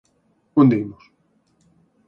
[0.59, 1.03] Onde imos?